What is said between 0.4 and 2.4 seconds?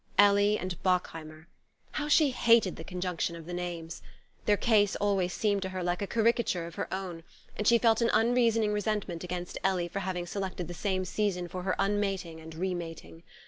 and Bockheimer! How she